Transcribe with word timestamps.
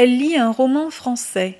Elle 0.00 0.16
lit 0.16 0.36
un 0.36 0.52
roman 0.52 0.90
français. 0.90 1.58